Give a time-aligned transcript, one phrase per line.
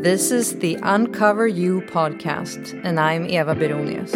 [0.00, 4.14] This is the Uncover You podcast, and I'm Eva Beronius.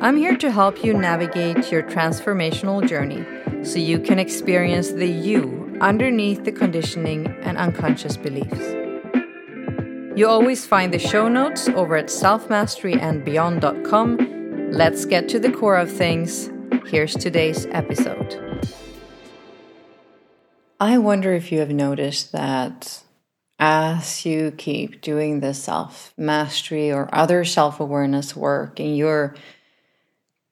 [0.00, 3.22] I'm here to help you navigate your transformational journey
[3.62, 8.78] so you can experience the you underneath the conditioning and unconscious beliefs.
[10.18, 14.70] You always find the show notes over at selfmasteryandbeyond.com.
[14.72, 16.48] Let's get to the core of things.
[16.86, 18.64] Here's today's episode.
[20.80, 23.02] I wonder if you have noticed that
[23.58, 29.34] as you keep doing this self mastery or other self awareness work and you're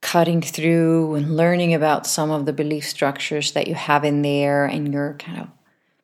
[0.00, 4.64] cutting through and learning about some of the belief structures that you have in there
[4.64, 5.48] and you're kind of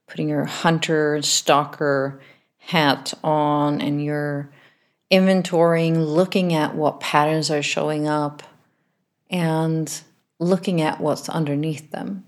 [0.07, 2.21] putting your hunter stalker
[2.59, 4.51] hat on and you're
[5.11, 8.43] inventorying looking at what patterns are showing up
[9.29, 10.03] and
[10.39, 12.25] looking at what's underneath them.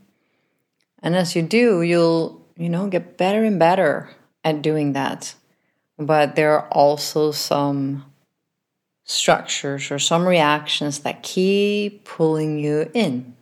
[1.02, 4.11] And as you do you'll you know get better and better
[4.45, 5.34] at doing that.
[5.98, 8.05] But there are also some
[9.05, 13.37] structures or some reactions that keep pulling you in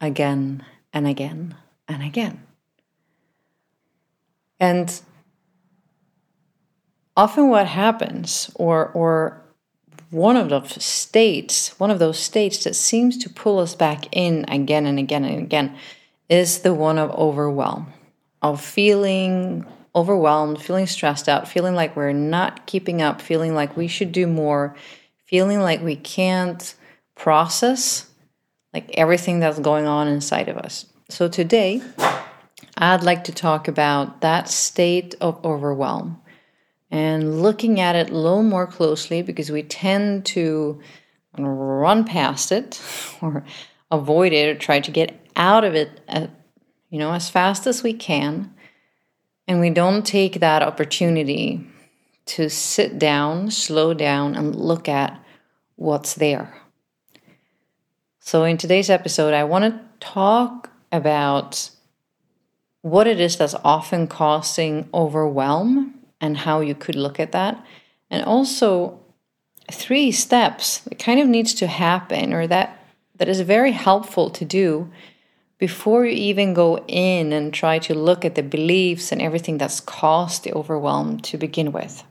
[0.00, 1.54] again and again
[1.88, 2.42] and again.
[4.58, 5.00] And
[7.16, 9.40] often what happens or or
[10.10, 14.44] one of the states, one of those states that seems to pull us back in
[14.48, 15.76] again and again and again
[16.28, 17.92] is the one of overwhelm,
[18.42, 23.88] of feeling overwhelmed, feeling stressed out, feeling like we're not keeping up, feeling like we
[23.88, 24.74] should do more,
[25.26, 26.74] feeling like we can't
[27.14, 28.08] process
[28.72, 30.86] like everything that's going on inside of us.
[31.08, 31.82] So today,
[32.76, 36.20] I'd like to talk about that state of overwhelm
[36.90, 40.80] and looking at it a little more closely because we tend to
[41.36, 42.80] run past it
[43.20, 43.44] or
[43.90, 46.28] avoid it or try to get out of it, uh,
[46.90, 48.54] you know, as fast as we can
[49.50, 51.66] and we don't take that opportunity
[52.24, 55.20] to sit down, slow down, and look at
[55.74, 56.56] what's there.
[58.20, 61.68] So, in today's episode, I want to talk about
[62.82, 67.60] what it is that's often causing overwhelm and how you could look at that.
[68.08, 69.00] And also,
[69.68, 72.78] three steps that kind of needs to happen or that
[73.16, 74.92] that is very helpful to do
[75.60, 79.78] before you even go in and try to look at the beliefs and everything that's
[79.78, 82.02] caused the overwhelm to begin with.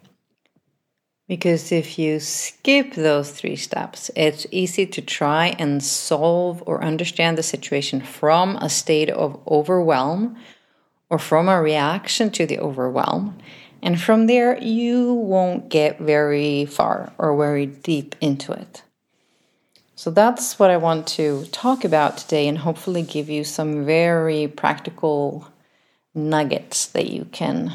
[1.28, 7.38] Because if you skip those three steps, it's easy to try and solve or understand
[7.38, 10.38] the situation from a state of overwhelm
[11.10, 13.38] or from a reaction to the overwhelm.
[13.81, 18.84] And from there, you won't get very far or very deep into it.
[20.00, 24.48] So that's what I want to talk about today and hopefully give you some very
[24.48, 25.46] practical
[26.16, 27.74] nuggets that you can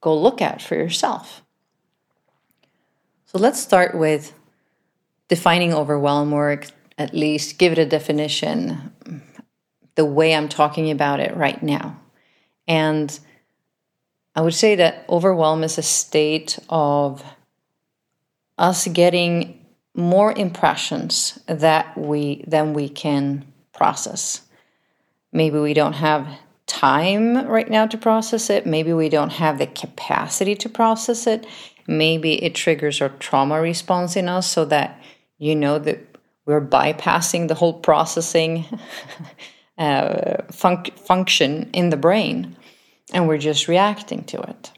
[0.00, 1.42] go look at for yourself.
[3.26, 4.32] So let's start with
[5.28, 6.62] defining overwhelm or
[6.96, 9.22] at least give it a definition
[9.94, 12.00] the way I'm talking about it right now.
[12.66, 13.20] And
[14.34, 17.22] I would say that overwhelm is a state of
[18.56, 19.57] us getting
[19.98, 24.42] more impressions that we than we can process.
[25.32, 26.26] Maybe we don't have
[26.66, 28.64] time right now to process it.
[28.64, 31.46] Maybe we don't have the capacity to process it.
[31.88, 35.02] Maybe it triggers our trauma response in us so that
[35.38, 35.98] you know that
[36.46, 38.66] we're bypassing the whole processing
[39.78, 42.56] uh, function in the brain
[43.12, 44.70] and we're just reacting to it.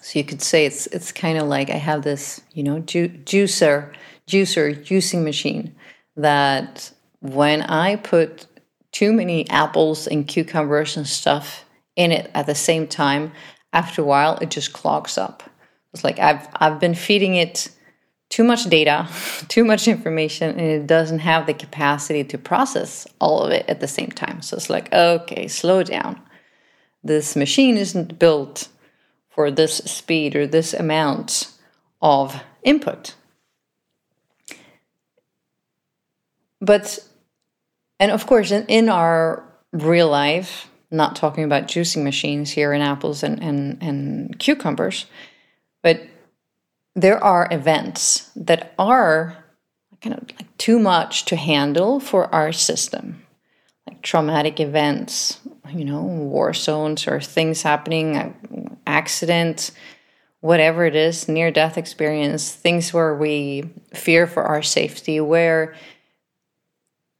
[0.00, 3.08] So you could say it's it's kind of like I have this, you know, ju-
[3.08, 3.92] juicer
[4.26, 5.74] juicer, juicing machine
[6.16, 8.46] that when I put
[8.92, 11.64] too many apples and cucumbers and stuff
[11.96, 13.32] in it at the same time,
[13.72, 15.42] after a while it just clogs up.
[15.92, 17.70] It's like I've I've been feeding it
[18.28, 19.08] too much data,
[19.48, 23.80] too much information, and it doesn't have the capacity to process all of it at
[23.80, 24.42] the same time.
[24.42, 26.20] So it's like, okay, slow down.
[27.04, 28.68] This machine isn't built
[29.28, 31.52] for this speed or this amount
[32.00, 33.14] of input.
[36.62, 37.00] But,
[37.98, 42.80] and of course, in, in our real life, not talking about juicing machines here in
[42.80, 45.06] apples and, and, and cucumbers,
[45.82, 46.02] but
[46.94, 49.36] there are events that are
[50.00, 53.22] kind of like too much to handle for our system,
[53.88, 58.32] like traumatic events, you know, war zones or things happening, uh,
[58.86, 59.72] accidents,
[60.40, 63.64] whatever it is, near death experience, things where we
[63.94, 65.74] fear for our safety, where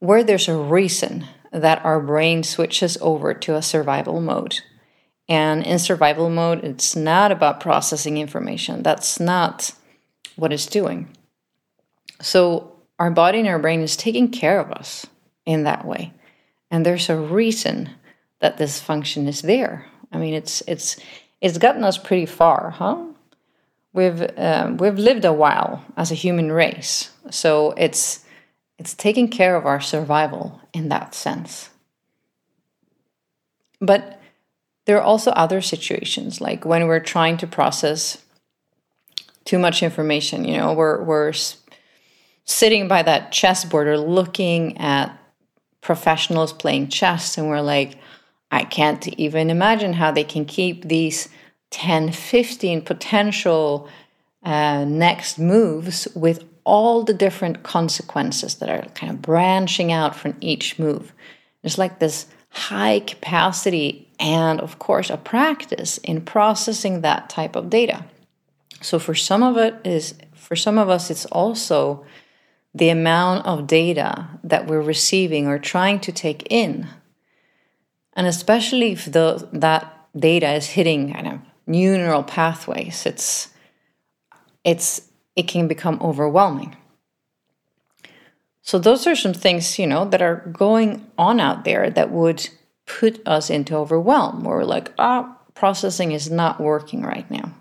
[0.02, 4.60] where there's a reason that our brain switches over to a survival mode.
[5.28, 8.82] And in survival mode, it's not about processing information.
[8.82, 9.70] That's not
[10.34, 11.16] what it's doing.
[12.20, 15.06] So our body and our brain is taking care of us
[15.46, 16.12] in that way.
[16.68, 17.90] And there's a reason
[18.40, 19.86] that this function is there.
[20.10, 20.96] I mean, it's it's
[21.40, 23.04] it's gotten us pretty far, huh?
[23.92, 28.24] We've um, we've lived a while as a human race, so it's
[28.82, 31.70] it's taking care of our survival in that sense.
[33.80, 34.20] But
[34.86, 38.18] there are also other situations, like when we're trying to process
[39.44, 40.44] too much information.
[40.44, 41.32] You know, we're we're
[42.44, 45.16] sitting by that chessboard or looking at
[45.80, 47.98] professionals playing chess, and we're like,
[48.50, 51.28] I can't even imagine how they can keep these
[51.70, 53.88] 10, 15 potential
[54.42, 60.36] uh, next moves with all the different consequences that are kind of branching out from
[60.40, 61.12] each move.
[61.62, 67.70] There's like this high capacity and, of course, a practice in processing that type of
[67.70, 68.04] data.
[68.80, 72.04] So for some of it is for some of us it's also
[72.74, 76.88] the amount of data that we're receiving or trying to take in.
[78.14, 83.48] And especially if the, that data is hitting kind of new neural pathways, it's
[84.64, 85.02] it's
[85.36, 86.76] it can become overwhelming.
[88.62, 92.48] So those are some things, you know, that are going on out there that would
[92.86, 94.44] put us into overwhelm.
[94.44, 97.54] Where we're like, ah, oh, processing is not working right now.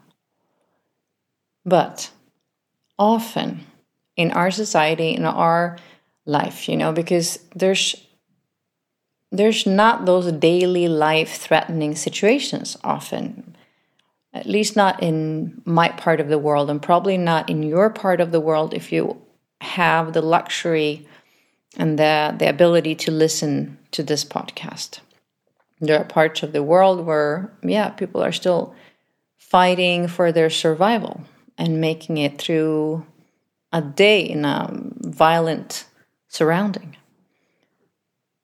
[1.66, 2.12] But
[2.98, 3.66] often
[4.16, 5.78] in our society, in our
[6.26, 7.96] life, you know, because there's
[9.32, 13.51] there's not those daily life threatening situations often
[14.34, 18.22] at least not in my part of the world and probably not in your part
[18.22, 19.22] of the world if you
[19.62, 21.08] have the luxury
[21.78, 25.00] and the, the ability to listen to this podcast
[25.80, 28.74] there are parts of the world where yeah people are still
[29.38, 31.22] fighting for their survival
[31.58, 33.06] and making it through
[33.72, 35.86] a day in a violent
[36.28, 36.96] surrounding.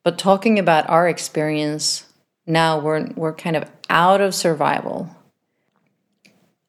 [0.04, 2.06] But talking about our experience
[2.46, 5.10] now, we're, we're kind of out of survival.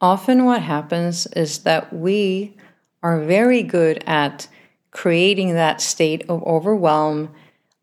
[0.01, 2.57] Often, what happens is that we
[3.03, 4.49] are very good at
[4.91, 7.35] creating that state of overwhelm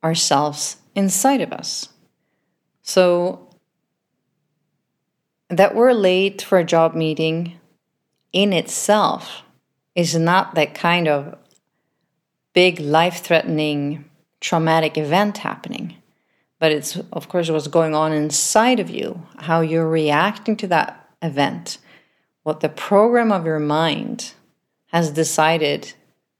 [0.04, 1.90] ourselves inside of us.
[2.82, 3.50] So,
[5.50, 7.60] that we're late for a job meeting
[8.32, 9.44] in itself
[9.94, 11.38] is not that kind of
[12.54, 14.06] big life threatening
[14.40, 15.96] traumatic event happening.
[16.60, 21.10] But it's, of course, what's going on inside of you, how you're reacting to that
[21.22, 21.78] event,
[22.46, 24.34] what the program of your mind
[24.90, 25.94] has decided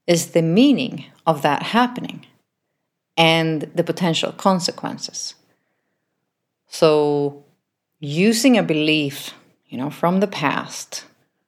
[0.06, 2.24] is the meaning of that happening
[3.16, 5.34] and the potential consequences.
[6.68, 7.42] So,
[7.98, 9.34] using a belief,
[9.66, 11.04] you know, from the past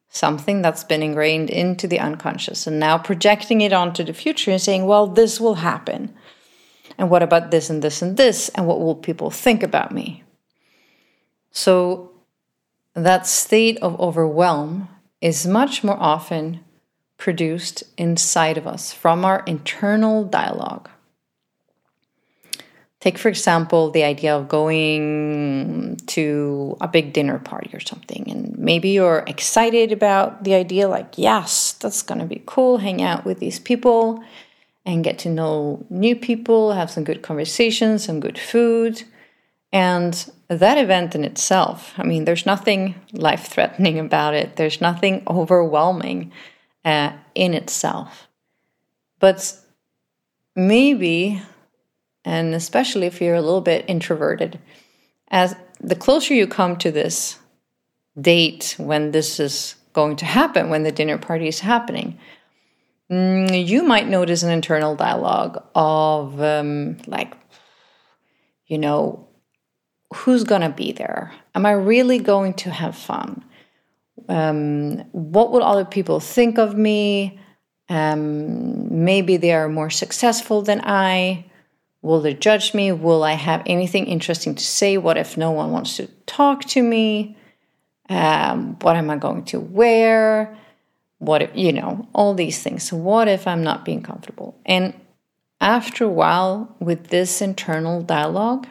[0.08, 4.60] something that's been ingrained into the unconscious and now projecting it onto the future and
[4.60, 6.12] saying, well, this will happen.
[6.98, 8.48] And what about this and this and this?
[8.56, 10.24] And what will people think about me?
[11.52, 12.10] So,
[13.04, 14.88] that state of overwhelm
[15.20, 16.60] is much more often
[17.16, 20.88] produced inside of us from our internal dialogue.
[23.00, 28.58] Take, for example, the idea of going to a big dinner party or something, and
[28.58, 33.38] maybe you're excited about the idea, like, yes, that's gonna be cool, hang out with
[33.38, 34.22] these people
[34.84, 39.02] and get to know new people, have some good conversations, some good food.
[39.72, 45.22] And that event in itself, I mean, there's nothing life threatening about it, there's nothing
[45.26, 46.32] overwhelming
[46.84, 48.28] uh, in itself.
[49.20, 49.58] But
[50.58, 51.40] maybe
[52.24, 54.58] and especially if you're a little bit introverted
[55.28, 57.38] as the closer you come to this
[58.20, 62.18] date when this is going to happen when the dinner party is happening
[63.10, 67.34] mm, you might notice an internal dialogue of um, like
[68.66, 69.27] you know
[70.14, 73.44] who's going to be there am i really going to have fun
[74.28, 77.38] um, what will other people think of me
[77.88, 81.44] um, maybe they are more successful than i
[82.02, 82.92] Will they judge me?
[82.92, 84.96] Will I have anything interesting to say?
[84.96, 87.36] What if no one wants to talk to me?
[88.08, 90.56] Um, what am I going to wear?
[91.18, 92.92] What if, you know, all these things.
[92.92, 94.60] What if I'm not being comfortable?
[94.64, 94.94] And
[95.60, 98.68] after a while, with this internal dialogue,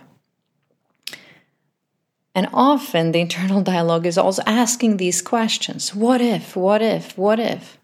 [2.38, 7.40] and often the internal dialogue is also asking these questions What if, what if, what
[7.40, 7.80] if?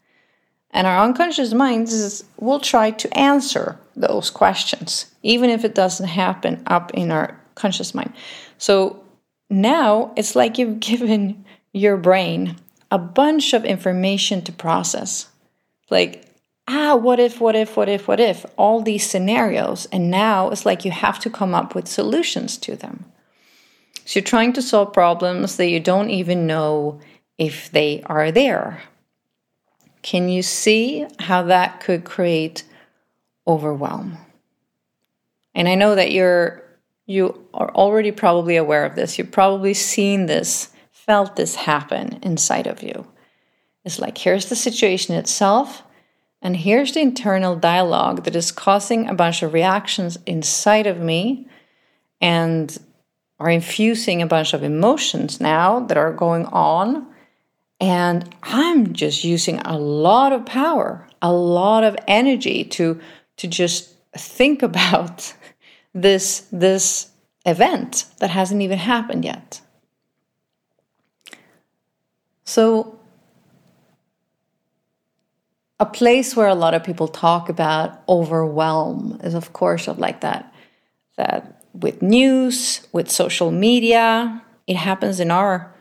[0.70, 6.62] And our unconscious minds will try to answer those questions, even if it doesn't happen
[6.68, 8.14] up in our conscious mind.
[8.60, 9.04] So
[9.50, 12.58] now it's like you've given your brain
[12.92, 15.30] a bunch of information to process.
[15.90, 16.28] Like,
[16.68, 19.88] ah, what if, what if, what if, what if, all these scenarios.
[19.92, 23.06] And now it's like you have to come up with solutions to them.
[24.06, 27.00] So you're trying to solve problems that you don't even know
[27.38, 28.84] if they are there.
[30.02, 32.64] Can you see how that could create
[33.48, 34.18] overwhelm?
[35.56, 36.64] And I know that you're
[37.06, 39.18] you are already probably aware of this.
[39.18, 43.06] You've probably seen this, felt this happen inside of you.
[43.84, 45.84] It's like here's the situation itself,
[46.42, 51.48] and here's the internal dialogue that is causing a bunch of reactions inside of me
[52.22, 52.78] and
[53.44, 57.06] are infusing a bunch of emotions now that are going on.
[57.82, 63.00] And I'm just using a lot of power, a lot of energy to
[63.38, 65.34] to just think about
[65.94, 67.12] this this
[67.46, 69.60] event that hasn't even happened yet.
[72.46, 72.98] So
[75.82, 80.22] a place where a lot of people talk about overwhelm is of course of like
[80.22, 80.54] that
[81.18, 85.74] that with news, with social media, it happens in our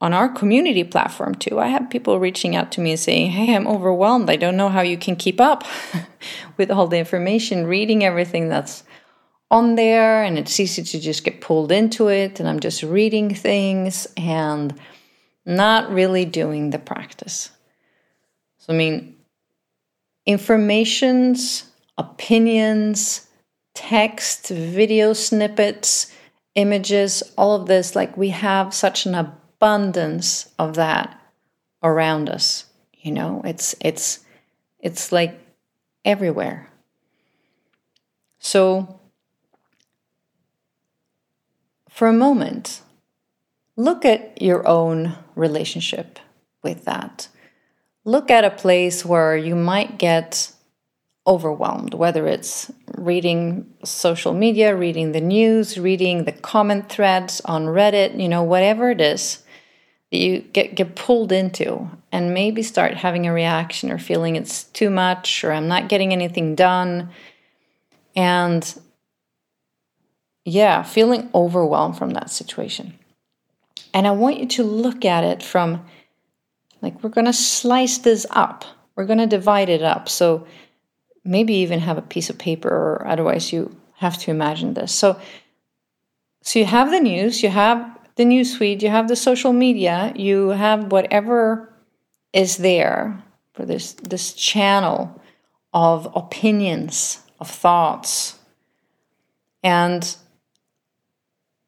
[0.00, 1.58] on our community platform too.
[1.58, 4.30] I have people reaching out to me saying, Hey, I'm overwhelmed.
[4.30, 5.64] I don't know how you can keep up
[6.56, 8.84] with all the information, reading everything that's
[9.50, 12.38] on there, and it's easy to just get pulled into it.
[12.38, 14.78] And I'm just reading things and
[15.44, 17.50] not really doing the practice.
[18.58, 19.16] So, I mean,
[20.26, 21.64] informations,
[21.96, 23.27] opinions,
[23.78, 26.12] text, video snippets,
[26.56, 31.16] images, all of this, like we have such an abundance of that
[31.80, 32.66] around us.
[32.98, 34.18] You know, it's it's
[34.80, 35.38] it's like
[36.04, 36.68] everywhere.
[38.40, 38.98] So
[41.88, 42.82] for a moment,
[43.76, 46.18] look at your own relationship
[46.64, 47.28] with that.
[48.04, 50.52] Look at a place where you might get
[51.28, 58.18] overwhelmed, whether it's reading social media, reading the news, reading the comment threads on Reddit,
[58.20, 59.42] you know, whatever it is
[60.10, 64.64] that you get, get pulled into and maybe start having a reaction or feeling it's
[64.64, 67.10] too much or I'm not getting anything done.
[68.16, 68.80] And
[70.46, 72.98] yeah, feeling overwhelmed from that situation.
[73.92, 75.84] And I want you to look at it from
[76.80, 78.64] like, we're going to slice this up,
[78.96, 80.08] we're going to divide it up.
[80.08, 80.46] So
[81.24, 84.94] maybe even have a piece of paper, or otherwise, you have to imagine this.
[84.94, 85.20] So,
[86.42, 90.12] so you have the news, you have the news feed, you have the social media,
[90.16, 91.72] you have whatever
[92.32, 93.22] is there
[93.54, 95.20] for this this channel
[95.72, 98.38] of opinions, of thoughts.
[99.62, 100.16] And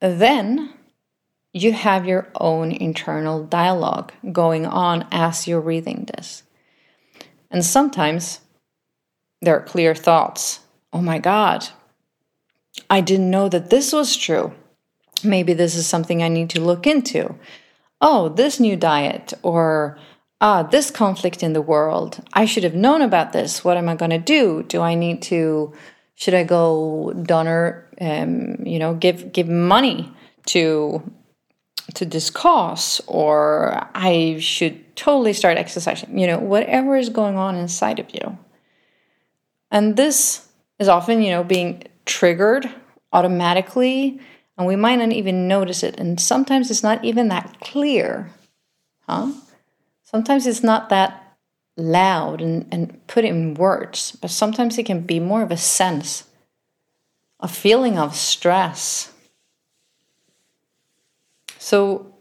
[0.00, 0.72] then
[1.52, 6.44] you have your own internal dialogue going on as you're reading this.
[7.50, 8.40] And sometimes
[9.40, 10.60] there are clear thoughts.
[10.92, 11.68] Oh my God,
[12.88, 14.52] I didn't know that this was true.
[15.22, 17.34] Maybe this is something I need to look into.
[18.00, 19.98] Oh, this new diet, or
[20.40, 22.20] ah, this conflict in the world.
[22.32, 23.62] I should have known about this.
[23.64, 24.62] What am I going to do?
[24.62, 25.74] Do I need to?
[26.14, 27.86] Should I go donor?
[28.00, 30.10] Um, you know, give give money
[30.46, 31.02] to
[31.94, 36.18] to this cause, or I should totally start exercising.
[36.18, 38.38] You know, whatever is going on inside of you.
[39.70, 40.48] And this
[40.78, 42.68] is often, you know, being triggered
[43.12, 44.20] automatically,
[44.56, 45.98] and we might not even notice it.
[45.98, 48.30] And sometimes it's not even that clear,
[49.08, 49.32] huh?
[50.02, 51.36] Sometimes it's not that
[51.76, 56.24] loud and, and put in words, but sometimes it can be more of a sense,
[57.38, 59.12] a feeling of stress.
[61.58, 62.14] So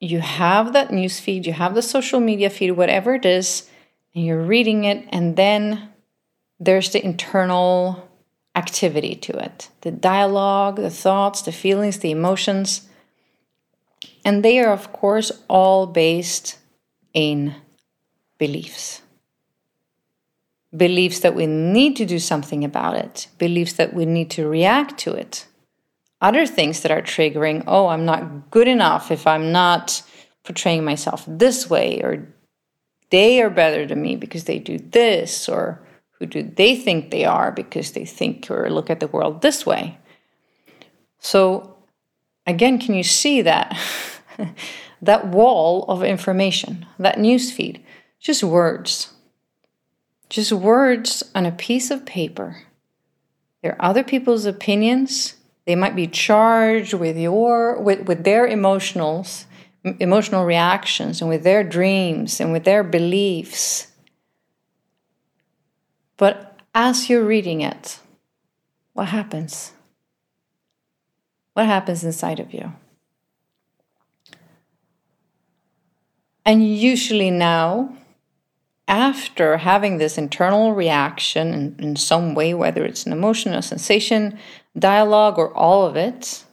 [0.00, 3.68] you have that news feed, you have the social media feed, whatever it is,
[4.14, 5.90] and you're reading it, and then
[6.60, 8.08] there's the internal
[8.54, 12.88] activity to it the dialogue, the thoughts, the feelings, the emotions.
[14.24, 16.58] And they are, of course, all based
[17.12, 17.54] in
[18.38, 19.02] beliefs.
[20.76, 24.98] Beliefs that we need to do something about it, beliefs that we need to react
[24.98, 25.46] to it.
[26.20, 30.02] Other things that are triggering oh, I'm not good enough if I'm not
[30.44, 32.28] portraying myself this way, or
[33.12, 35.80] they are better than me because they do this, or
[36.18, 39.66] who do they think they are because they think or look at the world this
[39.66, 39.98] way.
[41.18, 41.76] So,
[42.46, 43.78] again, can you see that?
[45.02, 47.82] that wall of information, that newsfeed,
[48.18, 49.12] just words.
[50.30, 52.62] Just words on a piece of paper.
[53.62, 55.34] They're other people's opinions,
[55.66, 59.44] they might be charged with your with, with their emotionals
[59.84, 63.88] emotional reactions and with their dreams and with their beliefs.
[66.16, 67.98] But as you're reading it
[68.92, 69.72] what happens?
[71.54, 72.72] What happens inside of you?
[76.44, 77.96] And usually now
[78.88, 84.38] after having this internal reaction in, in some way, whether it's an emotion, a sensation,
[84.78, 86.44] dialogue, or all of it,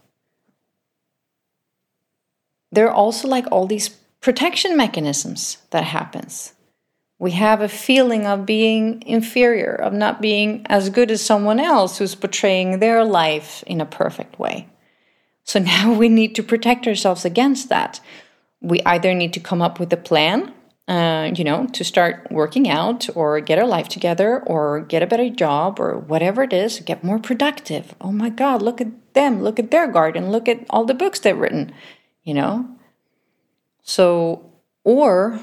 [2.71, 3.89] there are also like all these
[4.21, 6.53] protection mechanisms that happens.
[7.17, 11.97] We have a feeling of being inferior, of not being as good as someone else
[11.97, 14.67] who's portraying their life in a perfect way.
[15.43, 17.99] So now we need to protect ourselves against that.
[18.61, 20.53] We either need to come up with a plan
[20.89, 25.07] uh, you know, to start working out or get our life together or get a
[25.07, 27.93] better job or whatever it is, get more productive.
[28.01, 31.19] Oh my God, look at them, look at their garden, look at all the books
[31.19, 31.71] they've written,
[32.23, 32.69] you know?
[33.81, 34.51] So,
[34.83, 35.39] or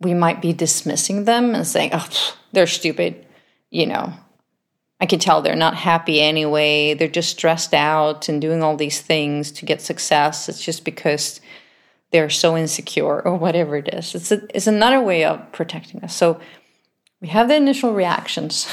[0.00, 2.08] we might be dismissing them and saying, oh,
[2.52, 3.26] they're stupid,
[3.70, 4.12] you know.
[5.00, 6.94] I can tell they're not happy anyway.
[6.94, 10.48] They're just stressed out and doing all these things to get success.
[10.48, 11.40] It's just because
[12.10, 14.14] they're so insecure or whatever it is.
[14.14, 16.16] It's, a, it's another way of protecting us.
[16.16, 16.40] So
[17.20, 18.66] we have the initial reactions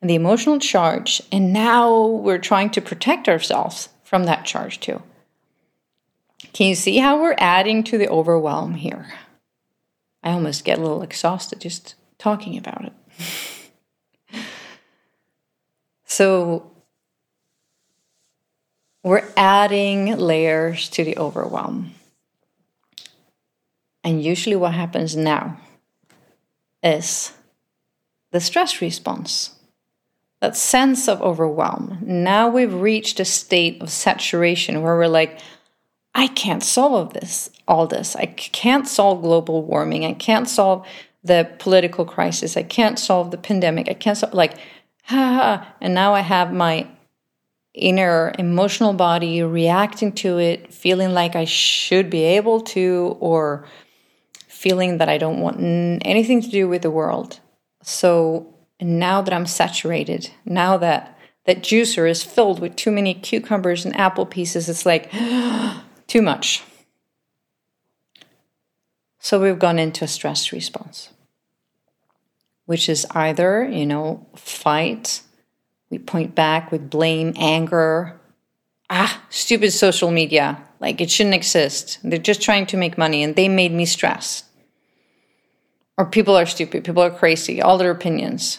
[0.00, 5.02] and the emotional charge, and now we're trying to protect ourselves from that charge too.
[6.52, 9.12] Can you see how we're adding to the overwhelm here?
[10.22, 12.92] I almost get a little exhausted just talking about it.
[16.04, 16.70] so
[19.02, 21.92] we're adding layers to the overwhelm.
[24.02, 25.58] And usually, what happens now
[26.82, 27.32] is
[28.30, 29.54] the stress response,
[30.40, 31.98] that sense of overwhelm.
[32.02, 35.38] Now we've reached a state of saturation where we're like,
[36.14, 38.16] I can't solve this, all this.
[38.16, 40.04] I can't solve global warming.
[40.04, 40.86] I can't solve
[41.22, 42.56] the political crisis.
[42.56, 43.88] I can't solve the pandemic.
[43.88, 44.58] I can't solve, like,
[45.04, 46.88] ha, and now I have my
[47.74, 53.66] inner emotional body reacting to it, feeling like I should be able to, or
[54.48, 55.58] feeling that I don't want
[56.04, 57.40] anything to do with the world.
[57.82, 63.84] So now that I'm saturated, now that that juicer is filled with too many cucumbers
[63.84, 65.10] and apple pieces, it's like
[66.10, 66.62] too much.
[69.20, 71.10] So we've gone into a stress response,
[72.66, 75.22] which is either, you know, fight,
[75.88, 78.20] we point back with blame, anger.
[78.88, 80.60] Ah, stupid social media.
[80.80, 82.00] Like it shouldn't exist.
[82.02, 84.46] They're just trying to make money and they made me stressed.
[85.96, 88.58] Or people are stupid, people are crazy, all their opinions.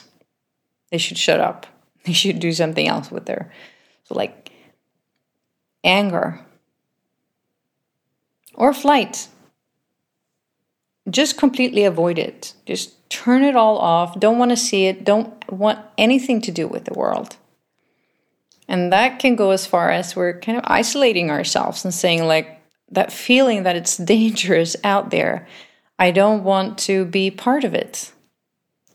[0.90, 1.68] They should shut up.
[2.04, 3.52] They should do something else with their
[4.06, 4.52] so like
[5.84, 6.44] anger
[8.54, 9.28] or flight.
[11.10, 12.54] Just completely avoid it.
[12.66, 16.68] Just turn it all off, don't want to see it, don't want anything to do
[16.68, 17.36] with the world.
[18.68, 22.62] And that can go as far as we're kind of isolating ourselves and saying, like,
[22.90, 25.48] that feeling that it's dangerous out there.
[26.00, 28.12] I don't want to be part of it.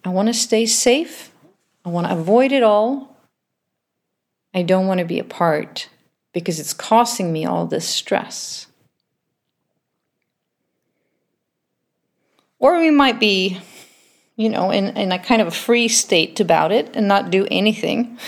[0.05, 1.31] I want to stay safe.
[1.85, 3.17] I want to avoid it all.
[4.55, 5.89] I don't want to be a part
[6.33, 8.67] because it's causing me all this stress.
[12.59, 13.61] Or we might be
[14.37, 17.47] you know, in, in a kind of a free state about it and not do
[17.51, 18.19] anything,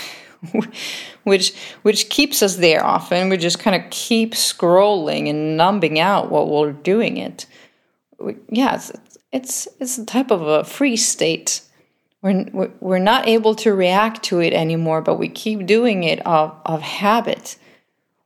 [1.23, 3.29] which which keeps us there often.
[3.29, 7.45] We just kind of keep scrolling and numbing out while we're doing it.
[8.19, 8.91] We, yeah, it's,
[9.31, 11.61] it's it's a type of a free state.
[12.21, 16.53] We're, we're not able to react to it anymore, but we keep doing it of,
[16.65, 17.57] of habit.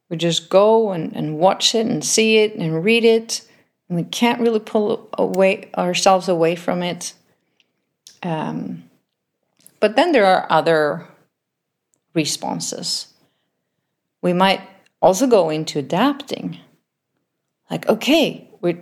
[0.10, 3.48] We just go and, and watch it and see it and read it,
[3.90, 7.14] we can't really pull away ourselves away from it
[8.24, 8.90] um,
[9.80, 11.06] but then there are other
[12.14, 13.08] responses.
[14.22, 14.62] We might
[15.02, 16.58] also go into adapting.
[17.70, 18.78] Like, okay, we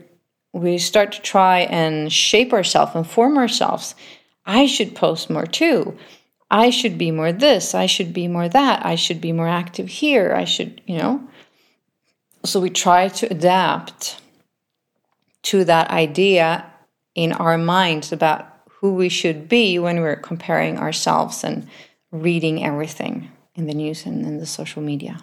[0.53, 3.95] we start to try and shape ourselves and form ourselves.
[4.45, 5.97] I should post more too.
[6.51, 7.73] I should be more this.
[7.73, 8.85] I should be more that.
[8.85, 10.33] I should be more active here.
[10.35, 11.27] I should, you know.
[12.43, 14.21] So we try to adapt
[15.43, 16.65] to that idea
[17.15, 21.67] in our minds about who we should be when we're comparing ourselves and
[22.11, 25.19] reading everything in the news and in the social media.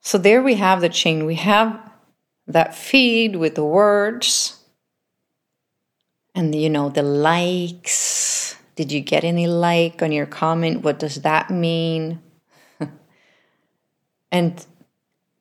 [0.00, 1.24] So there we have the chain.
[1.24, 1.80] We have
[2.46, 4.64] that feed with the words
[6.34, 10.82] and you know the likes, Did you get any like on your comment?
[10.82, 12.20] What does that mean?
[14.32, 14.66] and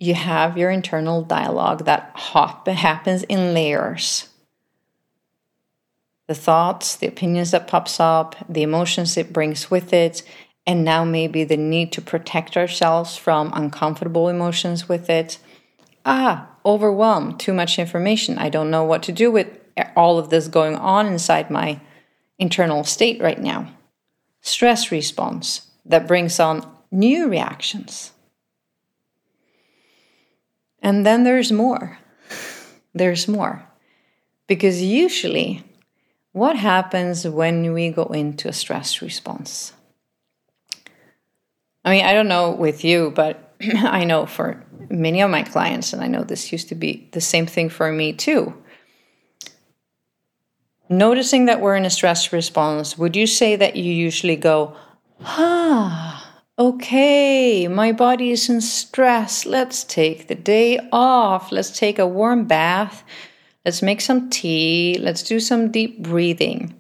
[0.04, 4.28] you have your internal dialogue that happens in layers.
[6.28, 10.22] The thoughts, the opinions that pops up, the emotions it brings with it,
[10.68, 15.38] and now maybe the need to protect ourselves from uncomfortable emotions with it.
[16.06, 18.38] Ah, overwhelmed, too much information.
[18.38, 19.48] I don't know what to do with
[19.96, 21.80] all of this going on inside my
[22.38, 23.72] internal state right now.
[24.42, 28.12] Stress response that brings on new reactions.
[30.84, 31.98] And then there's more.
[32.94, 33.68] There's more.
[34.46, 35.64] Because usually,
[36.32, 39.74] what happens when we go into a stress response?
[41.84, 45.94] I mean, I don't know with you, but I know for many of my clients,
[45.94, 48.54] and I know this used to be the same thing for me too
[50.90, 54.76] noticing that we're in a stress response, would you say that you usually go,
[55.22, 56.23] ah,
[56.58, 59.46] okay, my body is in stress.
[59.46, 61.52] Let's take the day off.
[61.52, 63.04] Let's take a warm bath.
[63.66, 64.98] Let's make some tea.
[65.00, 66.80] Let's do some deep breathing.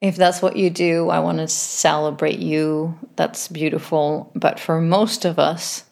[0.00, 2.98] if that's what you do, I want to celebrate you.
[3.16, 4.32] That's beautiful.
[4.34, 5.84] But for most of us,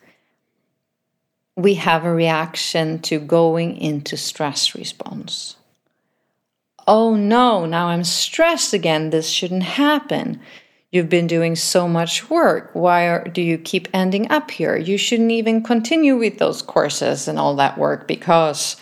[1.56, 5.58] we have a reaction to going into stress response.
[6.88, 9.11] Oh no, now I'm stressed again.
[9.11, 10.40] This shouldn't happen.
[10.90, 12.70] You've been doing so much work.
[12.72, 14.74] Why are, do you keep ending up here?
[14.74, 18.79] You shouldn't even continue with those courses and all that work because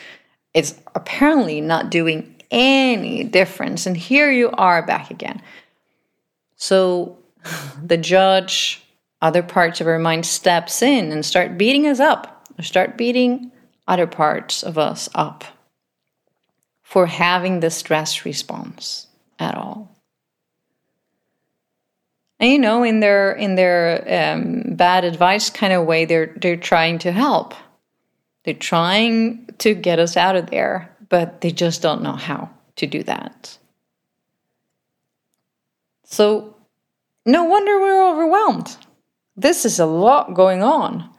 [0.55, 3.87] it's apparently not doing any difference.
[3.87, 5.42] And here you are back again.
[6.55, 7.19] So
[7.83, 8.85] the judge,
[9.21, 13.51] other parts of our mind steps in and start beating us up or start beating
[13.88, 15.45] other parts of us up
[16.97, 19.07] for having the stress response
[19.39, 19.95] at all.
[22.41, 26.57] And you know, in their in their um, bad advice kind of way, they're they're
[26.57, 27.53] trying to help.
[28.45, 32.87] They're trying to get us out of there, but they just don't know how to
[32.87, 33.59] do that.
[36.05, 36.57] So,
[37.27, 38.75] no wonder we're overwhelmed.
[39.37, 41.11] This is a lot going on.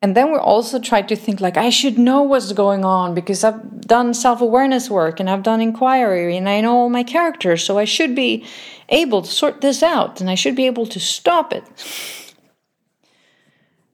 [0.00, 3.42] And then we also try to think like I should know what's going on because
[3.42, 7.78] I've done self-awareness work and I've done inquiry and I know all my characters, so
[7.78, 8.44] I should be
[8.88, 11.64] able to sort this out and I should be able to stop it.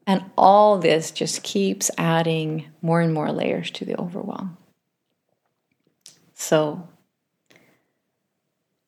[0.07, 4.59] And all this just keeps adding more and more layers to the overwhelm.
[6.35, 6.87] So,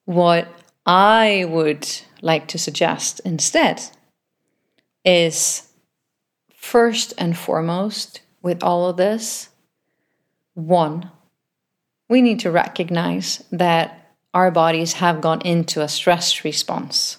[0.05, 0.48] what
[0.85, 1.88] I would
[2.20, 3.83] like to suggest instead
[5.07, 5.65] is
[6.66, 9.50] First and foremost, with all of this,
[10.55, 11.12] one,
[12.09, 17.18] we need to recognize that our bodies have gone into a stress response.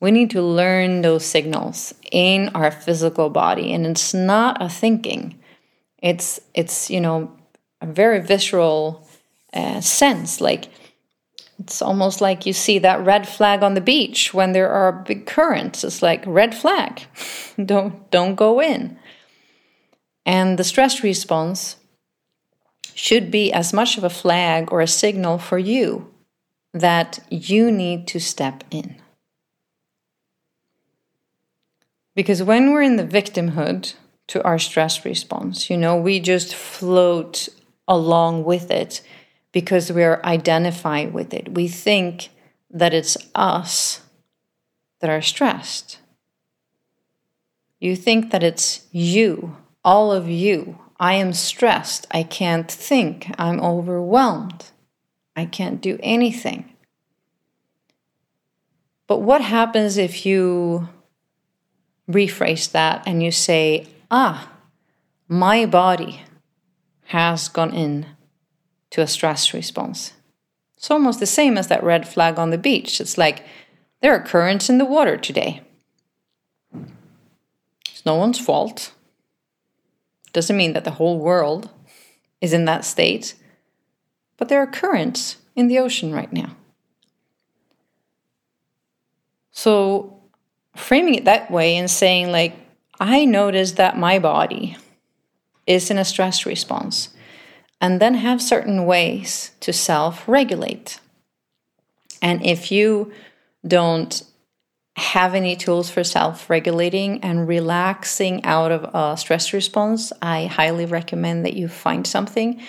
[0.00, 5.38] We need to learn those signals in our physical body, and it's not a thinking.
[5.98, 7.30] It's it's you know
[7.82, 9.06] a very visceral
[9.52, 10.40] uh, sense.
[10.40, 10.70] Like
[11.60, 15.26] it's almost like you see that red flag on the beach when there are big
[15.26, 15.84] currents.
[15.84, 17.02] It's like red flag.
[17.64, 18.98] don't don't go in.
[20.24, 21.76] And the stress response
[22.94, 26.12] should be as much of a flag or a signal for you
[26.72, 28.96] that you need to step in.
[32.14, 33.94] Because when we're in the victimhood
[34.28, 37.48] to our stress response, you know, we just float
[37.86, 39.02] along with it
[39.52, 41.54] because we're identified with it.
[41.54, 42.30] We think
[42.70, 44.02] that it's us
[45.00, 45.98] that are stressed.
[47.80, 50.78] You think that it's you, all of you.
[50.98, 52.06] I am stressed.
[52.10, 53.32] I can't think.
[53.38, 54.66] I'm overwhelmed.
[55.34, 56.76] I can't do anything.
[59.06, 60.88] But what happens if you
[62.08, 64.52] rephrase that and you say, ah,
[65.26, 66.22] my body
[67.06, 68.06] has gone in
[68.90, 70.12] to a stress response.
[70.76, 73.00] It's almost the same as that red flag on the beach.
[73.00, 73.44] It's like
[74.00, 75.62] there are currents in the water today.
[77.90, 78.92] It's no one's fault.
[80.32, 81.70] Doesn't mean that the whole world
[82.40, 83.34] is in that state,
[84.36, 86.56] but there are currents in the ocean right now.
[89.50, 90.22] So,
[90.74, 92.56] framing it that way and saying, like,
[92.98, 94.76] I notice that my body
[95.66, 97.10] is in a stress response
[97.80, 101.00] and then have certain ways to self regulate.
[102.22, 103.12] And if you
[103.66, 104.22] don't
[104.96, 110.86] have any tools for self regulating and relaxing out of a stress response, I highly
[110.86, 112.60] recommend that you find something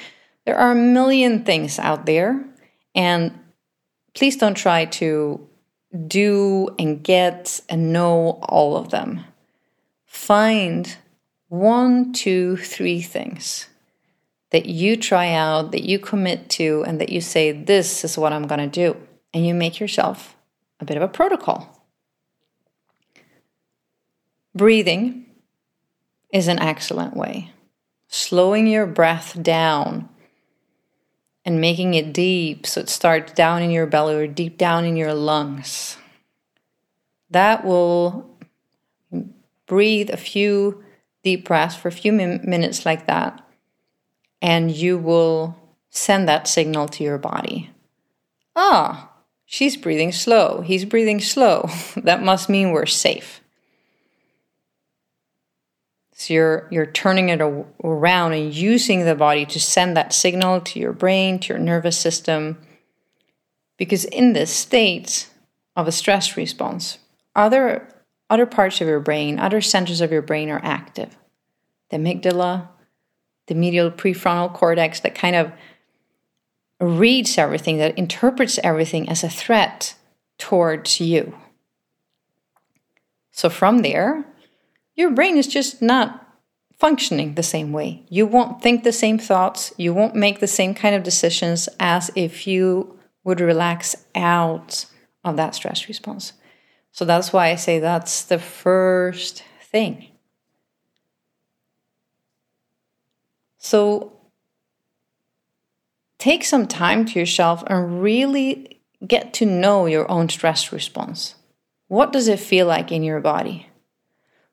[0.46, 2.44] There are a million things out there,
[2.96, 3.38] and
[4.16, 5.48] please don't try to
[6.08, 9.26] do and get and know all of them.
[10.06, 10.98] Find
[11.50, 13.68] one, two, three things
[14.52, 18.34] that you try out, that you commit to, and that you say, This is what
[18.34, 18.98] I'm going to do.
[19.34, 20.36] And you make yourself
[20.80, 21.86] a bit of a protocol.
[24.54, 25.26] Breathing
[26.34, 27.52] is an excellent way.
[28.08, 30.10] Slowing your breath down
[31.46, 34.98] and making it deep so it starts down in your belly or deep down in
[34.98, 35.98] your lungs.
[37.30, 38.30] That will
[39.66, 40.84] breathe a few
[41.24, 43.42] deep breaths for a few min- minutes like that,
[44.42, 45.58] and you will
[45.90, 47.70] send that signal to your body.
[48.56, 49.12] Ah,
[49.46, 50.62] she's breathing slow.
[50.62, 51.70] He's breathing slow.
[51.98, 53.42] that must mean we're safe.
[56.14, 57.42] So you're you're turning it
[57.84, 61.98] around and using the body to send that signal to your brain, to your nervous
[61.98, 62.60] system.
[63.78, 65.28] Because in this state
[65.76, 67.00] of a stress response,
[67.36, 67.88] other
[68.30, 71.18] other parts of your brain, other centers of your brain are active.
[71.90, 72.70] The amygdala,
[73.52, 75.52] the medial prefrontal cortex that kind of
[76.80, 79.94] reads everything, that interprets everything as a threat
[80.38, 81.36] towards you.
[83.34, 84.24] So from there,
[84.96, 86.26] your brain is just not
[86.80, 88.04] functioning the same way.
[88.08, 92.10] You won't think the same thoughts, you won't make the same kind of decisions as
[92.16, 94.86] if you would relax out
[95.26, 96.32] of that stress response.
[96.94, 100.08] So that's why I say that's the first thing.
[103.62, 104.12] So
[106.20, 111.36] take some time to yourself and really get to know your own stress response.
[111.88, 113.72] What does it feel like in your body?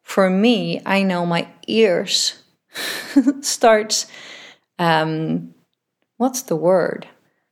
[0.08, 2.42] for me, I know my ears
[3.42, 4.06] starts.
[4.78, 5.54] Um,
[6.16, 7.06] what's the word?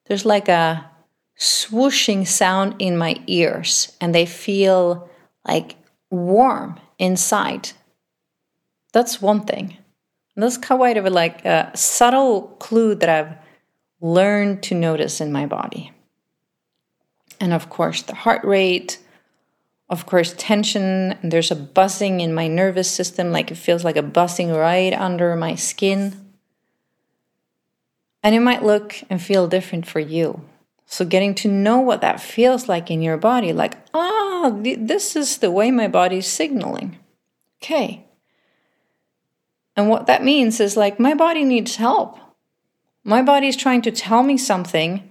[0.07, 0.90] There's like a
[1.38, 5.11] swooshing sound in my ears, and they feel
[5.47, 5.77] like
[6.11, 7.73] warm inside.
[8.95, 9.77] That's one thing.
[10.37, 13.37] Kind of a, like a subtle clue that I've
[14.01, 15.92] learned to notice in my body.
[17.40, 18.99] And of course, the heart rate,
[19.88, 23.96] of course, tension, and there's a buzzing in my nervous system, like it feels like
[23.96, 26.35] a buzzing right under my skin.
[28.22, 30.42] And it might look and feel different for you.
[30.87, 35.38] So, getting to know what that feels like in your body, like, ah, this is
[35.38, 36.99] the way my body's signaling.
[37.61, 38.06] Okay.
[39.76, 42.18] And what that means is like, my body needs help.
[43.04, 45.10] My body is trying to tell me something,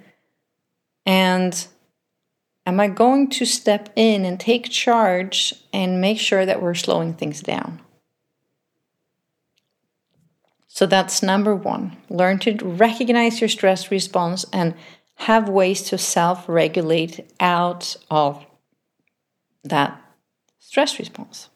[1.06, 1.68] and
[2.68, 7.14] Am I going to step in and take charge and make sure that we're slowing
[7.14, 7.80] things down?
[10.68, 11.96] So that's number one.
[12.10, 14.74] Learn to recognize your stress response and
[15.18, 18.46] have ways to self regulate out of
[19.64, 20.02] that
[20.60, 21.50] stress response.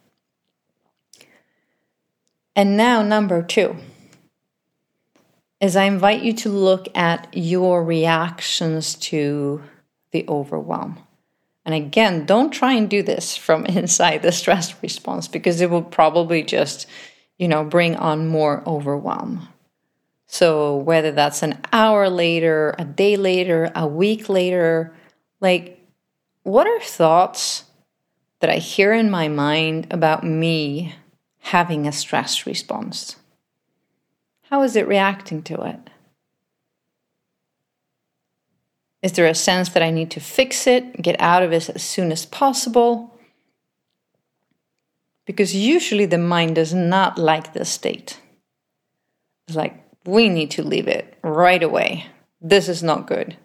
[2.56, 3.78] And now, number two
[5.62, 9.62] is I invite you to look at your reactions to
[10.12, 11.00] the overwhelm.
[11.66, 15.84] And again, don't try and do this from inside the stress response because it will
[15.84, 16.88] probably just,
[17.38, 19.48] you know, bring on more overwhelm.
[20.32, 24.94] So, whether that's an hour later, a day later, a week later,
[25.42, 25.84] like,
[26.44, 27.66] what are thoughts
[28.40, 30.94] that I hear in my mind about me
[31.40, 33.16] having a stress response?
[34.50, 35.90] How is it reacting to it?
[39.02, 41.84] Is there a sense that I need to fix it, get out of it as
[41.84, 43.18] soon as possible?
[45.26, 48.20] Because usually the mind does not like this state.
[49.48, 52.08] It's like, we need to leave it right away.
[52.42, 53.38] This is not good.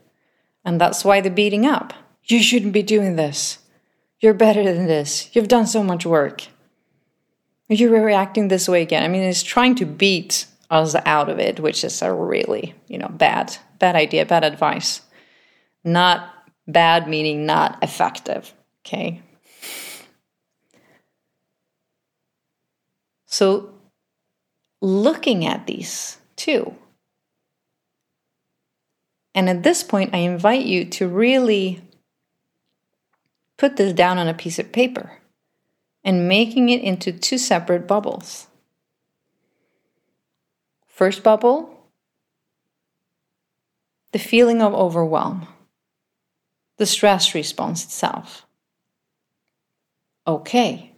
[0.65, 1.93] And that's why the beating up.
[2.25, 3.59] You shouldn't be doing this.
[4.21, 5.29] You're better than this.
[5.35, 6.45] You've done so much work.
[7.69, 9.03] You're reacting this way again.
[9.03, 12.99] I mean, it's trying to beat us out of it, which is a really, you
[12.99, 15.01] know, bad, bad idea, bad advice.
[15.83, 16.31] Not
[16.67, 18.53] bad meaning not effective.
[18.85, 19.23] Okay.
[23.27, 23.75] So,
[24.81, 26.75] looking at these two.
[29.35, 31.83] And at this point, I invite you to really
[33.57, 35.19] put this down on a piece of paper
[36.05, 38.47] and making it into two separate bubbles.
[40.87, 41.89] First bubble,
[44.13, 45.49] the feeling of overwhelm
[46.77, 48.47] the stress response itself.
[50.27, 50.93] Okay.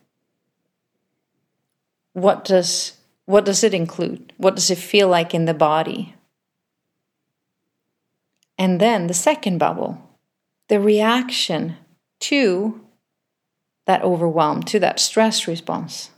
[2.13, 2.93] What does
[3.27, 4.33] what does it include?
[4.37, 6.15] What does it feel like in the body?
[8.57, 9.99] And then the second bubble,
[10.69, 11.77] the reaction
[12.21, 12.86] to
[13.87, 16.11] that overwhelm, to that stress response.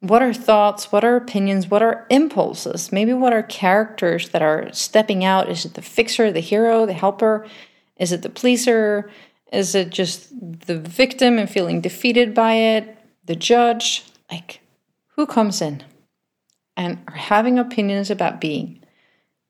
[0.00, 0.92] What are thoughts?
[0.92, 1.70] What are opinions?
[1.70, 2.92] What are impulses?
[2.92, 5.48] Maybe what are characters that are stepping out?
[5.48, 7.46] Is it the fixer, the hero, the helper?
[7.96, 9.10] Is it the pleaser?
[9.50, 10.28] Is it just
[10.66, 12.98] the victim and feeling defeated by it?
[13.24, 14.04] The judge?
[14.30, 14.60] Like,
[15.16, 15.82] who comes in
[16.76, 18.84] and are having opinions about being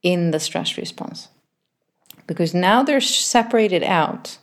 [0.03, 1.31] in the stress response?
[2.27, 4.39] Because now they're separated out.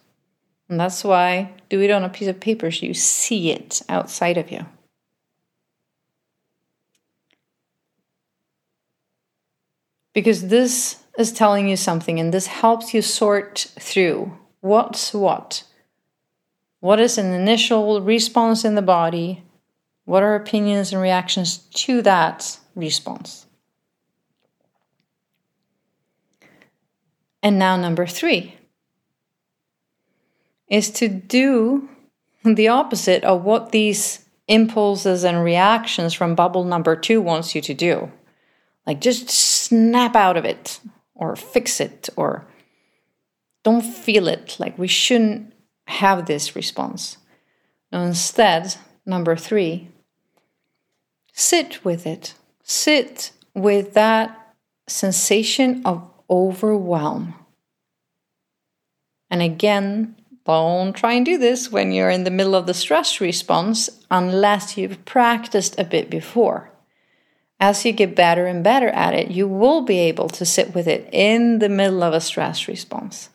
[0.69, 4.37] And that's why do it on a piece of paper so you see it outside
[4.37, 4.65] of you.
[10.13, 15.63] because this is telling you something and this helps you sort through what's what.
[16.79, 19.43] What is an initial response in the body?
[20.05, 23.45] What are opinions and reactions to that response?
[27.43, 28.55] And now, number three
[30.69, 31.89] is to do
[32.43, 37.73] the opposite of what these impulses and reactions from bubble number two wants you to
[37.73, 38.11] do.
[38.87, 40.79] Like just snap out of it
[41.13, 42.47] or fix it or
[43.63, 44.57] don't feel it.
[44.59, 45.53] Like we shouldn't
[45.87, 47.17] have this response.
[47.91, 48.75] No, instead,
[49.05, 49.89] number three,
[51.33, 52.33] sit with it.
[52.63, 54.55] Sit with that
[54.87, 57.35] sensation of overwhelm.
[59.29, 60.15] And again,
[60.45, 64.77] don't try and do this when you're in the middle of the stress response unless
[64.77, 66.71] you've practiced a bit before
[67.61, 70.87] as you get better and better at it, you will be able to sit with
[70.87, 73.29] it in the middle of a stress response.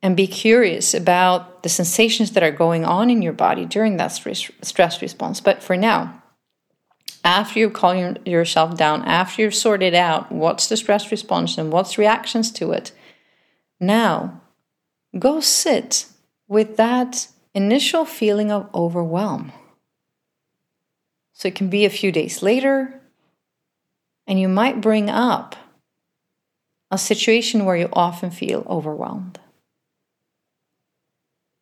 [0.00, 4.08] And be curious about the sensations that are going on in your body during that
[4.12, 5.40] stress response.
[5.40, 6.22] But for now,
[7.24, 11.96] after you calm yourself down, after you've sorted out what's the stress response and what's
[11.96, 12.92] reactions to it,
[13.80, 14.40] now
[15.18, 16.06] go sit
[16.48, 19.52] with that initial feeling of overwhelm.
[21.32, 23.00] So it can be a few days later,
[24.26, 25.56] and you might bring up
[26.90, 29.40] a situation where you often feel overwhelmed.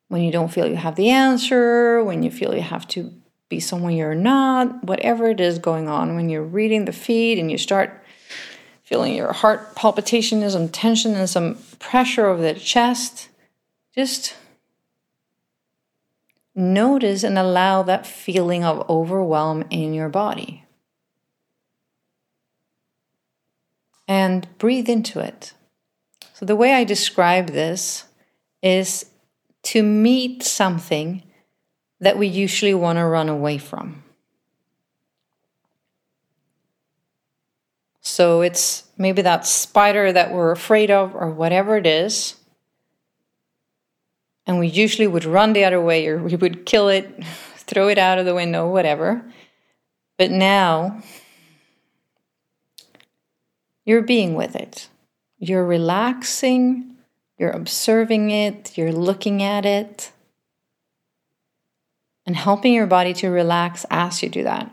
[0.09, 3.15] When you don't feel you have the answer, when you feel you have to
[3.53, 7.51] be someone you're not, whatever it is going on, when you're reading the feed and
[7.51, 8.03] you start
[8.83, 13.29] feeling your heart palpitation and some tension and some pressure over the chest,
[13.95, 14.35] just
[16.55, 20.65] notice and allow that feeling of overwhelm in your body.
[24.09, 25.53] And breathe into it.
[26.33, 28.05] So, the way I describe this
[28.63, 29.05] is
[29.65, 31.23] to meet something
[32.03, 34.03] that we usually want to run away from.
[38.03, 42.35] So, it's maybe that spider that we're afraid of, or whatever it is
[44.47, 47.25] and we usually would run the other way or we would kill it,
[47.57, 49.25] throw it out of the window, whatever.
[50.19, 51.03] But now
[53.85, 54.89] you're being with it.
[55.39, 56.97] You're relaxing,
[57.39, 60.13] you're observing it, you're looking at it,
[62.27, 64.71] and helping your body to relax as you do that.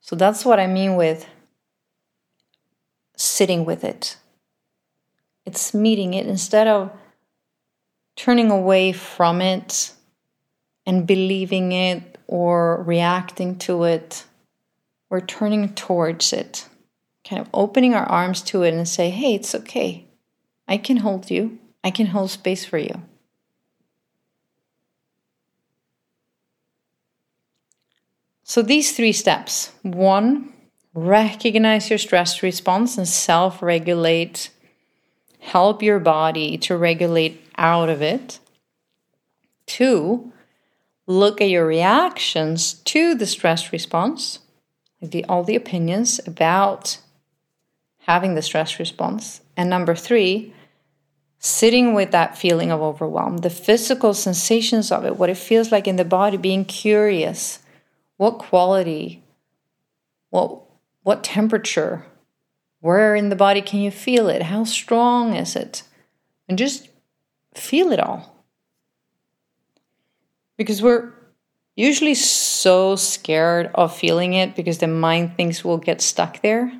[0.00, 1.26] So that's what I mean with
[3.16, 4.16] sitting with it
[5.46, 6.90] it's meeting it instead of
[8.16, 9.92] turning away from it
[10.86, 14.24] and believing it or reacting to it.
[15.10, 16.66] We're turning towards it,
[17.28, 20.06] kind of opening our arms to it and say, hey, it's okay.
[20.66, 23.02] I can hold you, I can hold space for you.
[28.44, 30.52] So, these three steps one,
[30.94, 34.50] recognize your stress response and self regulate
[35.44, 38.38] help your body to regulate out of it.
[39.66, 40.32] Two,
[41.06, 44.38] look at your reactions to the stress response,
[45.02, 46.98] the, all the opinions about
[48.00, 49.42] having the stress response.
[49.56, 50.54] And number three,
[51.38, 55.86] sitting with that feeling of overwhelm, the physical sensations of it, what it feels like
[55.86, 57.58] in the body, being curious.
[58.16, 59.22] What quality,
[60.30, 60.60] what,
[61.02, 62.04] what temperature,
[62.80, 64.42] where in the body can you feel it?
[64.42, 65.82] How strong is it?
[66.48, 66.88] And just
[67.54, 68.44] feel it all.
[70.56, 71.12] Because we're
[71.74, 76.72] usually so scared of feeling it because the mind thinks we'll get stuck there.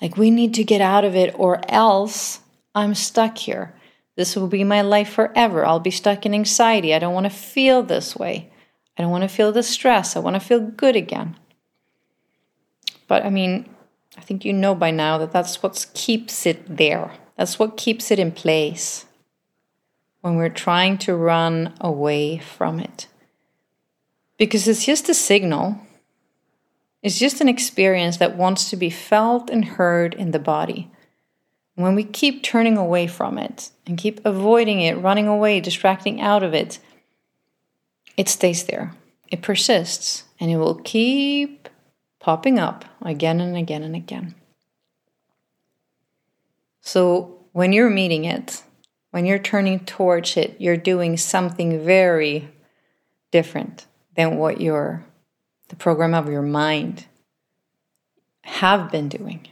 [0.00, 2.40] Like we need to get out of it or else
[2.74, 3.74] I'm stuck here.
[4.16, 5.64] This will be my life forever.
[5.64, 6.94] I'll be stuck in anxiety.
[6.94, 8.51] I don't want to feel this way.
[8.96, 10.16] I don't want to feel the stress.
[10.16, 11.36] I want to feel good again.
[13.08, 13.68] But I mean,
[14.16, 17.12] I think you know by now that that's what keeps it there.
[17.36, 19.06] That's what keeps it in place
[20.20, 23.08] when we're trying to run away from it.
[24.38, 25.80] Because it's just a signal,
[27.02, 30.90] it's just an experience that wants to be felt and heard in the body.
[31.74, 36.42] When we keep turning away from it and keep avoiding it, running away, distracting out
[36.42, 36.78] of it,
[38.16, 38.94] it stays there.
[39.28, 41.68] It persists and it will keep
[42.20, 44.34] popping up again and again and again.
[46.80, 48.62] So when you're meeting it,
[49.10, 52.48] when you're turning towards it, you're doing something very
[53.30, 53.86] different
[54.16, 55.04] than what your
[55.68, 57.06] the program of your mind
[58.42, 59.48] have been doing.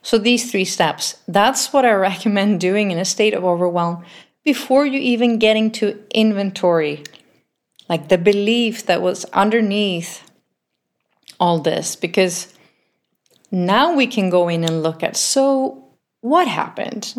[0.00, 4.04] So these three steps, that's what I recommend doing in a state of overwhelm
[4.44, 7.02] before you even getting to inventory,
[7.88, 10.30] like the belief that was underneath
[11.40, 12.52] all this because
[13.50, 15.84] now we can go in and look at so
[16.20, 17.14] what happened?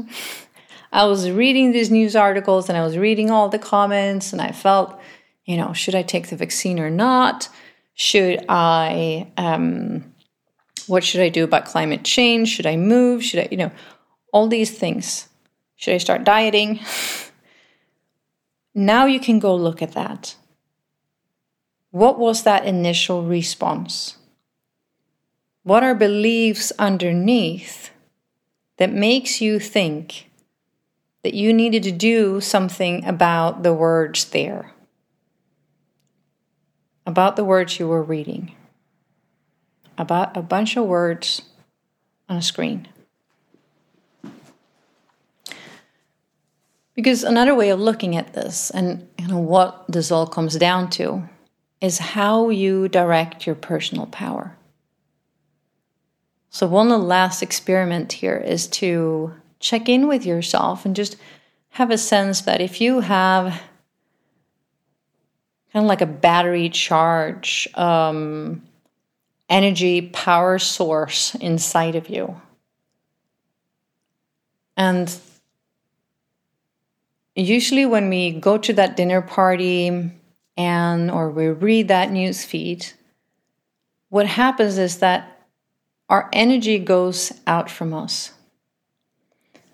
[0.92, 4.52] I was reading these news articles and I was reading all the comments and I
[4.52, 4.98] felt,
[5.44, 7.50] you know, should I take the vaccine or not?
[7.96, 10.14] Should I, um,
[10.88, 12.50] what should I do about climate change?
[12.50, 13.24] Should I move?
[13.24, 13.72] Should I, you know,
[14.32, 15.28] all these things.
[15.76, 16.80] Should I start dieting?
[18.76, 20.36] now you can go look at that.
[21.92, 24.18] What was that initial response?
[25.64, 27.92] What are beliefs underneath
[28.78, 30.30] that makes you think
[31.24, 34.74] that you needed to do something about the words there,
[37.06, 38.54] about the words you were reading,
[39.98, 41.42] about a bunch of words
[42.30, 42.88] on a screen.
[46.96, 50.89] Because another way of looking at this, and you know what this all comes down
[50.91, 51.28] to,
[51.82, 54.58] is how you direct your personal power.
[56.50, 61.18] So, one last experiment here is to check in with yourself and just
[61.72, 63.62] have a sense that if you have
[65.74, 68.64] kind of like a battery charge, um,
[69.50, 72.39] energy power source inside of you,
[74.78, 75.20] and
[77.36, 80.12] usually when we go to that dinner party
[80.58, 82.88] and or we read that news feed,
[84.10, 85.48] what happens is that
[86.10, 88.32] our energy goes out from us.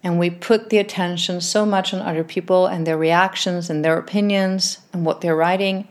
[0.03, 3.99] And we put the attention so much on other people and their reactions and their
[3.99, 5.87] opinions and what they're writing.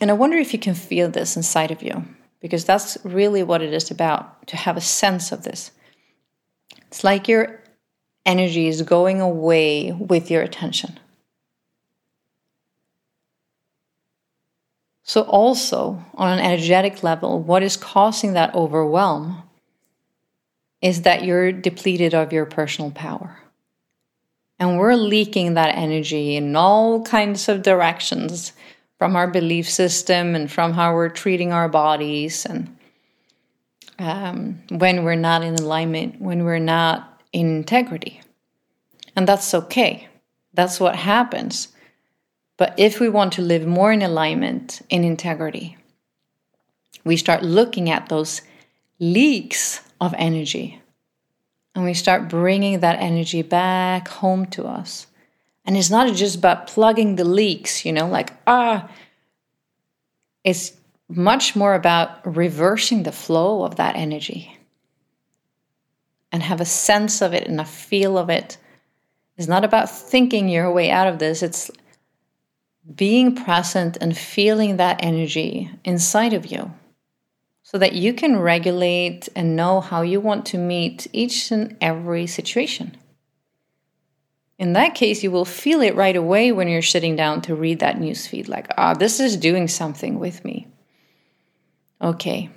[0.00, 2.04] And I wonder if you can feel this inside of you,
[2.40, 5.70] because that's really what it is about to have a sense of this.
[6.88, 7.60] It's like your
[8.26, 10.98] energy is going away with your attention.
[15.02, 19.42] So, also on an energetic level, what is causing that overwhelm
[20.80, 23.38] is that you're depleted of your personal power.
[24.58, 28.52] And we're leaking that energy in all kinds of directions
[28.98, 32.46] from our belief system and from how we're treating our bodies.
[32.46, 32.76] And
[33.98, 38.22] um, when we're not in alignment, when we're not integrity.
[39.14, 40.08] And that's okay.
[40.54, 41.68] That's what happens
[42.56, 45.76] but if we want to live more in alignment, in integrity,
[47.04, 48.42] we start looking at those
[48.98, 50.80] leaks of energy
[51.74, 55.06] and we start bringing that energy back home to us.
[55.64, 58.88] And it's not just about plugging the leaks, you know, like, ah,
[60.44, 60.72] it's
[61.08, 64.53] much more about reversing the flow of that energy
[66.34, 68.56] and have a sense of it and a feel of it.
[69.36, 71.44] It's not about thinking your way out of this.
[71.44, 71.70] It's
[72.92, 76.72] being present and feeling that energy inside of you
[77.62, 82.26] so that you can regulate and know how you want to meet each and every
[82.26, 82.96] situation.
[84.58, 87.78] In that case, you will feel it right away when you're sitting down to read
[87.78, 90.66] that newsfeed like, ah, oh, this is doing something with me.
[92.02, 92.50] Okay,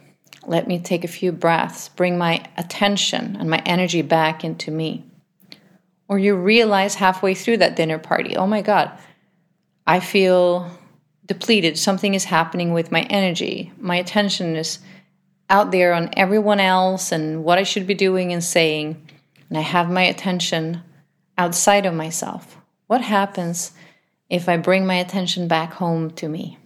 [0.48, 5.04] let me take a few breaths, bring my attention and my energy back into me.
[6.08, 8.92] Or you realize halfway through that dinner party, oh my God,
[9.86, 10.72] I feel
[11.26, 11.78] depleted.
[11.78, 13.74] Something is happening with my energy.
[13.78, 14.80] My attention is
[15.50, 19.06] out there on everyone else and what I should be doing and saying.
[19.50, 20.82] And I have my attention
[21.38, 22.58] outside of myself.
[22.88, 23.74] What happens
[24.30, 26.58] if I bring my attention back home to me?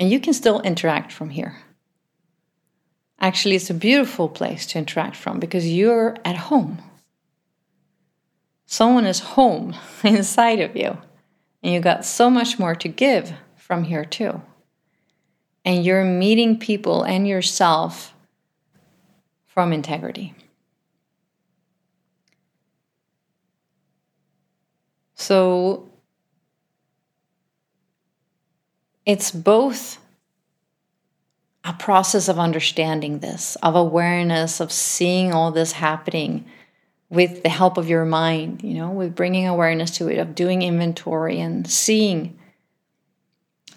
[0.00, 1.58] And you can still interact from here.
[3.20, 6.82] Actually, it's a beautiful place to interact from because you're at home.
[8.64, 10.96] Someone is home inside of you.
[11.62, 14.40] And you got so much more to give from here, too.
[15.66, 18.14] And you're meeting people and yourself
[19.44, 20.34] from integrity.
[25.14, 25.89] So
[29.06, 29.98] it's both
[31.64, 36.44] a process of understanding this, of awareness, of seeing all this happening
[37.10, 40.62] with the help of your mind, you know, with bringing awareness to it, of doing
[40.62, 42.38] inventory and seeing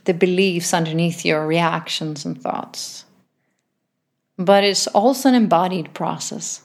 [0.06, 3.06] the beliefs underneath your reactions and thoughts.
[4.38, 6.62] But it's also an embodied process.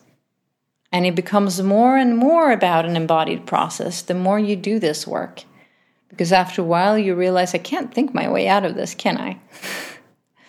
[0.91, 5.07] And it becomes more and more about an embodied process the more you do this
[5.07, 5.45] work.
[6.09, 9.19] Because after a while, you realize, I can't think my way out of this, can
[9.19, 9.39] I?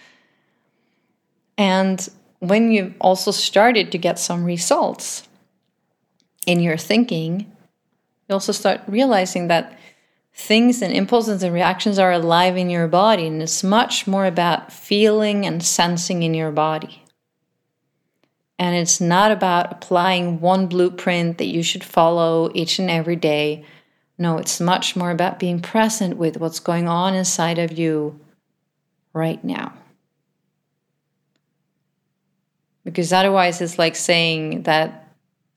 [1.57, 2.07] and
[2.39, 5.27] when you've also started to get some results
[6.47, 7.51] in your thinking,
[8.27, 9.77] you also start realizing that
[10.33, 14.71] things and impulses and reactions are alive in your body, and it's much more about
[14.71, 17.03] feeling and sensing in your body.
[18.57, 23.65] And it's not about applying one blueprint that you should follow each and every day
[24.19, 28.19] no, it's much more about being present with what's going on inside of you
[29.13, 29.73] right now.
[32.83, 35.07] Because otherwise, it's like saying that,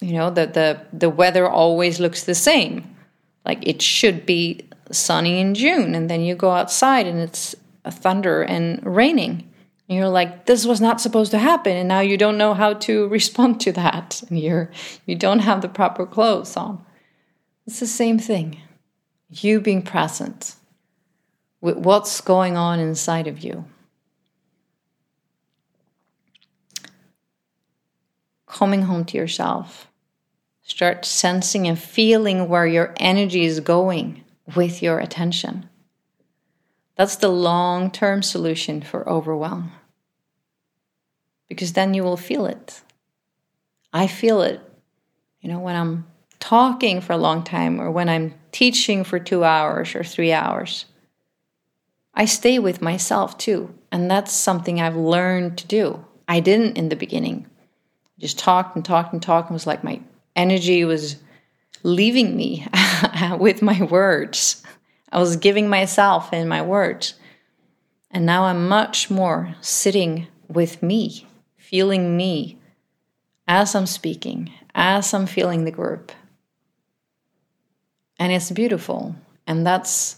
[0.00, 2.96] you know, that the, the weather always looks the same.
[3.44, 7.56] Like it should be sunny in June, and then you go outside and it's
[7.90, 9.48] thunder and raining.
[9.88, 12.74] And you're like, this was not supposed to happen, and now you don't know how
[12.74, 14.70] to respond to that, and you're
[15.04, 16.84] you don't have the proper clothes on.
[17.66, 18.60] It's the same thing.
[19.30, 20.56] You being present
[21.60, 23.64] with what's going on inside of you.
[28.46, 29.88] Coming home to yourself.
[30.62, 35.68] Start sensing and feeling where your energy is going with your attention.
[36.96, 39.72] That's the long term solution for overwhelm.
[41.48, 42.82] Because then you will feel it.
[43.92, 44.60] I feel it,
[45.40, 46.06] you know, when I'm
[46.42, 50.86] talking for a long time or when I'm teaching for two hours or three hours.
[52.14, 53.72] I stay with myself too.
[53.92, 56.04] And that's something I've learned to do.
[56.26, 57.46] I didn't in the beginning.
[58.18, 60.00] Just talked and talked and talked and was like my
[60.34, 61.16] energy was
[61.84, 62.66] leaving me
[63.38, 64.64] with my words.
[65.12, 67.14] I was giving myself in my words.
[68.10, 71.24] And now I'm much more sitting with me,
[71.56, 72.58] feeling me
[73.46, 76.10] as I'm speaking, as I'm feeling the group
[78.22, 79.16] and it's beautiful.
[79.48, 80.16] And that's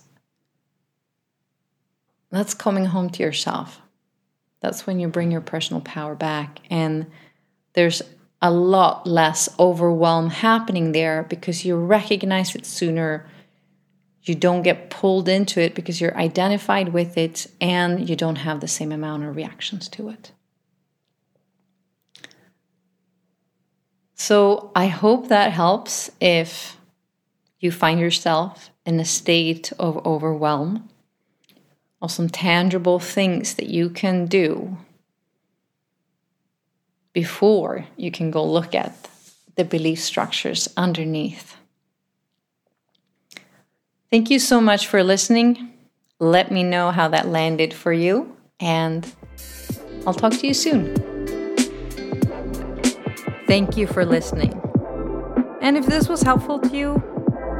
[2.30, 3.80] that's coming home to yourself.
[4.60, 6.60] That's when you bring your personal power back.
[6.68, 7.06] And
[7.72, 8.02] there's
[8.42, 13.26] a lot less overwhelm happening there because you recognize it sooner.
[14.22, 18.60] You don't get pulled into it because you're identified with it and you don't have
[18.60, 20.32] the same amount of reactions to it.
[24.14, 26.76] So i hope that helps if
[27.64, 30.88] you find yourself in a state of overwhelm,
[32.02, 34.76] of some tangible things that you can do
[37.14, 39.08] before you can go look at
[39.54, 41.56] the belief structures underneath.
[44.10, 45.72] Thank you so much for listening.
[46.20, 49.10] Let me know how that landed for you, and
[50.06, 50.94] I'll talk to you soon.
[53.46, 54.60] Thank you for listening.
[55.62, 57.13] And if this was helpful to you,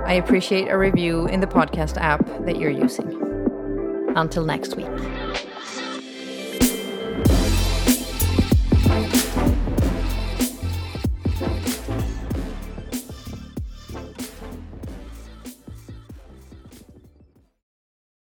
[0.06, 3.20] I appreciate a review in the podcast app that you're using.
[4.14, 4.86] Until next week.